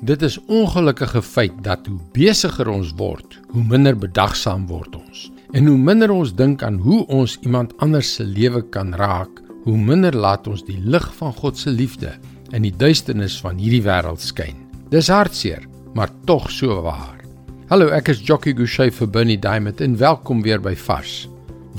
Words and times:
Dit 0.00 0.22
is 0.22 0.36
ongelukkige 0.44 1.22
feit 1.22 1.52
dat 1.64 1.86
hoe 1.88 1.96
besigger 2.12 2.68
ons 2.68 2.90
word, 2.98 3.38
hoe 3.48 3.62
minder 3.64 3.96
bedagsaam 3.96 4.66
word 4.68 4.92
ons. 4.98 5.30
En 5.56 5.66
hoe 5.66 5.76
minder 5.78 6.10
ons 6.12 6.34
dink 6.36 6.60
aan 6.62 6.74
hoe 6.84 7.06
ons 7.06 7.38
iemand 7.40 7.72
anders 7.80 8.10
se 8.14 8.24
lewe 8.24 8.60
kan 8.68 8.92
raak, 8.94 9.40
hoe 9.64 9.76
minder 9.76 10.12
laat 10.12 10.46
ons 10.52 10.60
die 10.66 10.76
lig 10.84 11.06
van 11.16 11.32
God 11.32 11.56
se 11.56 11.72
liefde 11.72 12.10
in 12.52 12.66
die 12.66 12.74
duisternis 12.76 13.38
van 13.40 13.56
hierdie 13.56 13.80
wêreld 13.86 14.20
skyn. 14.20 14.58
Dis 14.92 15.08
hartseer, 15.08 15.64
maar 15.94 16.12
tog 16.28 16.50
so 16.52 16.76
waar. 16.84 17.22
Hallo, 17.72 17.88
ek 17.88 18.10
is 18.12 18.20
Jockey 18.20 18.52
Gouchee 18.52 18.92
vir 18.92 19.08
Bernie 19.08 19.38
Diamond 19.40 19.80
en 19.80 19.96
welkom 19.96 20.42
weer 20.44 20.60
by 20.60 20.74
Vars. 20.76 21.24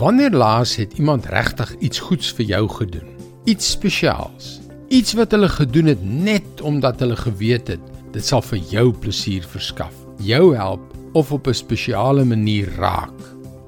Wanneer 0.02 0.34
laas 0.34 0.74
het 0.82 0.98
iemand 0.98 1.30
regtig 1.30 1.76
iets 1.86 2.02
goeds 2.02 2.34
vir 2.34 2.50
jou 2.50 2.64
gedoen? 2.80 3.14
Iets 3.46 3.70
spesiaals? 3.78 4.58
Iets 4.90 5.14
wat 5.14 5.38
hulle 5.38 5.52
gedoen 5.54 5.94
het 5.94 6.02
net 6.02 6.66
omdat 6.66 7.00
hulle 7.06 7.16
geweet 7.16 7.70
het 7.76 7.94
Dit 8.18 8.26
sal 8.26 8.42
vir 8.42 8.64
jou 8.72 8.88
plesier 8.98 9.44
verskaf, 9.46 9.94
jou 10.25 10.56
help 10.58 10.82
of 11.14 11.30
op 11.36 11.48
'n 11.48 11.54
spesiale 11.54 12.24
manier 12.25 12.66
raak. 12.78 13.14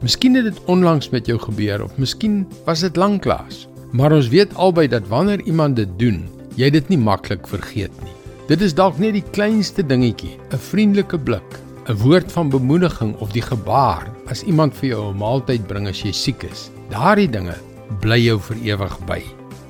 Miskien 0.01 0.35
het 0.35 0.43
dit 0.43 0.59
onlangs 0.65 1.09
met 1.09 1.27
jou 1.27 1.37
gebeur 1.37 1.83
of 1.83 1.97
miskien 1.97 2.47
was 2.65 2.79
dit 2.79 2.95
lanklaas. 2.95 3.67
Maar 3.91 4.11
ons 4.11 4.27
weet 4.29 4.55
albei 4.55 4.87
dat 4.87 5.07
wanneer 5.07 5.41
iemand 5.41 5.75
dit 5.75 5.99
doen, 5.99 6.29
jy 6.55 6.69
dit 6.69 6.89
nie 6.89 6.97
maklik 6.97 7.47
vergeet 7.47 7.91
nie. 8.01 8.13
Dit 8.47 8.61
is 8.61 8.73
dalk 8.73 8.97
net 8.97 9.13
die 9.13 9.29
kleinste 9.31 9.85
dingetjie, 9.85 10.39
'n 10.51 10.57
vriendelike 10.57 11.19
blik, 11.19 11.59
'n 11.87 11.93
woord 11.93 12.31
van 12.31 12.49
bemoediging 12.49 13.15
of 13.19 13.31
die 13.31 13.45
gebaar 13.45 14.09
as 14.27 14.43
iemand 14.43 14.73
vir 14.73 14.89
jou 14.89 15.13
'n 15.13 15.17
maaltyd 15.17 15.67
bring 15.67 15.87
as 15.87 16.01
jy 16.01 16.11
siek 16.11 16.43
is. 16.43 16.71
Daardie 16.89 17.29
dinge 17.29 17.55
bly 17.99 18.17
jou 18.17 18.39
vir 18.39 18.57
ewig 18.63 18.99
by. 19.05 19.21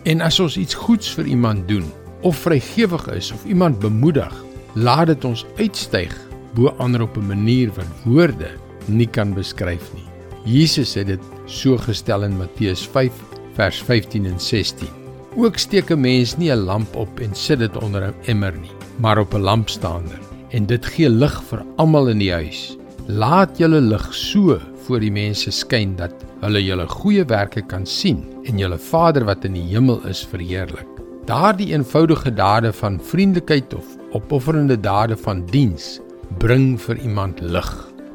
En 0.06 0.22
as 0.22 0.40
ons 0.40 0.58
iets 0.58 0.73
goeds 0.73 1.09
vir 1.09 1.26
iemand 1.26 1.68
doen 1.68 1.92
of 2.22 2.38
vrygewig 2.38 3.08
is 3.08 3.32
of 3.32 3.46
iemand 3.46 3.80
bemoedig, 3.80 4.48
laat 4.76 5.08
dit 5.08 5.26
ons 5.26 5.46
uitstyg 5.58 6.14
bo 6.54 6.73
ander 6.78 7.02
op 7.02 7.18
'n 7.18 7.28
manier 7.28 7.70
wat 7.76 8.04
woorde 8.05 8.50
nie 8.86 9.08
kan 9.08 9.34
beskryf 9.34 9.94
nie. 9.94 10.08
Jesus 10.45 10.94
het 10.94 11.08
dit 11.08 11.22
so 11.45 11.78
gestel 11.78 12.23
in 12.23 12.38
Matteus 12.38 12.88
5 12.88 13.12
vers 13.53 13.81
15 13.84 14.25
en 14.25 14.40
16. 14.40 14.88
Ook 15.36 15.58
steek 15.58 15.92
'n 15.92 16.02
mens 16.02 16.38
nie 16.38 16.52
'n 16.52 16.66
lamp 16.66 16.95
op 16.95 17.20
en 17.20 17.36
sit 17.36 17.59
dit 17.59 17.78
onder 17.78 18.08
'n 18.08 18.16
emmer 18.25 18.53
nie, 18.58 18.72
maar 18.97 19.17
op 19.17 19.34
'n 19.34 19.42
lampstander 19.42 20.20
en 20.50 20.66
dit 20.66 20.86
gee 20.86 21.09
lig 21.09 21.44
vir 21.50 21.66
almal 21.78 22.08
in 22.08 22.17
die 22.17 22.34
huis. 22.34 22.78
Laat 23.08 23.58
julle 23.58 23.81
lig 23.81 24.14
so 24.14 24.59
voor 24.86 25.00
die 25.00 25.12
mense 25.12 25.52
skyn 25.52 25.95
dat 25.95 26.14
hulle 26.42 26.64
julle 26.64 26.88
goeie 26.88 27.25
werke 27.25 27.62
kan 27.62 27.86
sien 27.86 28.23
en 28.44 28.58
julle 28.58 28.78
Vader 28.78 29.25
wat 29.25 29.45
in 29.45 29.53
die 29.53 29.67
hemel 29.70 30.02
is 30.08 30.25
verheerlik. 30.25 30.88
Daardie 31.25 31.73
eenvoudige 31.73 32.34
dade 32.34 32.73
van 32.73 33.00
vriendelikheid 33.03 33.73
of 33.73 33.98
opofferende 34.12 34.80
dade 34.80 35.18
van 35.18 35.46
diens 35.46 36.00
bring 36.38 36.78
vir 36.82 36.98
iemand 36.98 37.42
lig 37.42 37.70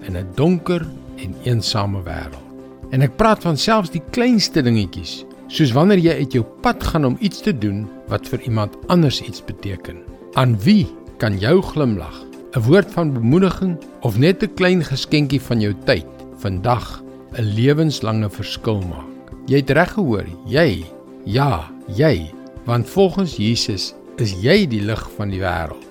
in 0.06 0.16
'n 0.16 0.28
donker 0.34 0.86
en 1.16 1.34
eensame 1.44 2.02
wêreld. 2.02 2.42
En 2.90 3.02
ek 3.02 3.16
praat 3.16 3.42
van 3.42 3.56
selfs 3.56 3.90
die 3.90 4.02
kleinste 4.10 4.62
dingetjies, 4.62 5.24
soos 5.48 5.72
wanneer 5.72 5.98
jy 5.98 6.14
uit 6.24 6.32
jou 6.32 6.44
pad 6.62 6.82
gaan 6.82 7.04
om 7.04 7.16
iets 7.20 7.40
te 7.40 7.58
doen 7.58 7.88
wat 8.08 8.28
vir 8.28 8.40
iemand 8.40 8.76
anders 8.86 9.22
iets 9.22 9.44
beteken. 9.44 9.96
Aan 10.34 10.58
wie 10.58 10.86
kan 11.18 11.38
jou 11.38 11.62
glimlag, 11.62 12.24
'n 12.54 12.60
woord 12.60 12.90
van 12.90 13.12
bemoediging 13.12 13.78
of 14.00 14.18
net 14.18 14.42
'n 14.42 14.54
klein 14.54 14.84
geskenkie 14.84 15.40
van 15.40 15.60
jou 15.60 15.74
tyd 15.84 16.06
vandag 16.38 17.02
'n 17.38 17.42
lewenslange 17.42 18.30
verskil 18.30 18.80
maak? 18.80 19.10
Jy 19.46 19.56
het 19.56 19.70
reg 19.70 19.92
gehoor, 19.92 20.26
jy. 20.46 20.84
Ja, 21.24 21.70
jy, 21.86 22.30
want 22.64 22.88
volgens 22.88 23.36
Jesus 23.36 23.94
is 24.22 24.30
jy 24.38 24.62
die 24.70 24.82
lig 24.84 25.00
van 25.16 25.32
die 25.32 25.40
wêreld. 25.42 25.82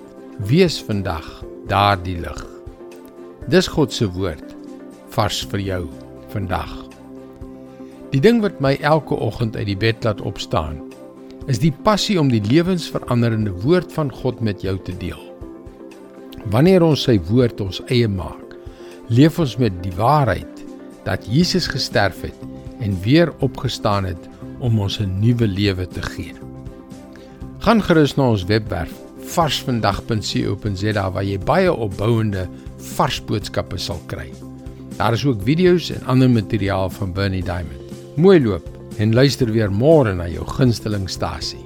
Wees 0.48 0.78
vandag 0.82 1.26
daardie 1.68 2.16
lig. 2.22 2.40
Dis 3.52 3.68
God 3.68 3.92
se 3.92 4.08
woord 4.08 4.54
vars 5.12 5.42
vir 5.50 5.60
jou 5.60 5.82
vandag. 6.32 6.72
Die 8.14 8.22
ding 8.24 8.40
wat 8.42 8.62
my 8.64 8.74
elke 8.80 9.18
oggend 9.18 9.58
uit 9.58 9.68
die 9.68 9.78
bed 9.78 10.06
laat 10.06 10.22
opstaan, 10.24 10.80
is 11.52 11.60
die 11.60 11.72
passie 11.84 12.16
om 12.20 12.30
die 12.32 12.42
lewensveranderende 12.48 13.52
woord 13.64 13.92
van 13.92 14.08
God 14.22 14.40
met 14.40 14.64
jou 14.64 14.78
te 14.86 14.94
deel. 14.96 15.20
Wanneer 16.54 16.86
ons 16.86 17.04
sy 17.04 17.18
woord 17.28 17.60
ons 17.60 17.82
eie 17.92 18.08
maak, 18.08 18.56
leef 19.12 19.36
ons 19.42 19.58
met 19.60 19.76
die 19.84 19.92
waarheid 19.98 20.64
dat 21.04 21.28
Jesus 21.28 21.68
gesterf 21.68 22.24
het 22.24 22.80
en 22.80 22.96
weer 23.04 23.34
opgestaan 23.44 24.08
het 24.08 24.30
om 24.64 24.80
ons 24.80 24.98
'n 25.00 25.20
nuwe 25.20 25.46
lewe 25.46 25.86
te 25.86 26.02
gee. 26.02 26.32
Gaan 27.64 27.80
gerus 27.80 28.12
na 28.18 28.26
ons 28.28 28.42
webwerf 28.44 28.90
varsvandag.co.za 29.32 31.04
waar 31.14 31.24
jy 31.24 31.38
baie 31.48 31.70
opbouende 31.72 32.42
vars 32.92 33.22
boodskappe 33.24 33.80
sal 33.80 34.02
kry. 34.10 34.26
Daar 34.98 35.16
is 35.16 35.24
ook 35.24 35.40
video's 35.48 35.88
en 35.94 36.04
ander 36.12 36.28
materiaal 36.28 36.92
van 36.92 37.16
Bernie 37.16 37.40
Diamond. 37.40 37.96
Mooi 38.20 38.36
loop 38.44 38.68
en 39.00 39.16
luister 39.16 39.48
weer 39.48 39.72
môre 39.72 40.12
na 40.12 40.28
jou 40.28 40.44
gunsteling 40.58 41.08
stasie. 41.08 41.62